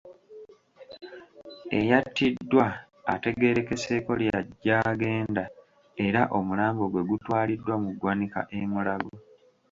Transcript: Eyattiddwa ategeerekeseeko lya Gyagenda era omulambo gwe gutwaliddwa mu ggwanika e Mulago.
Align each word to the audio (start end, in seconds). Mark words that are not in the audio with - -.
Eyattiddwa 1.79 2.65
ategeerekeseeko 3.13 4.11
lya 4.21 4.37
Gyagenda 4.63 5.43
era 6.05 6.21
omulambo 6.37 6.83
gwe 6.91 7.03
gutwaliddwa 7.09 7.75
mu 7.83 7.89
ggwanika 7.93 8.39
e 8.59 8.59
Mulago. 8.71 9.13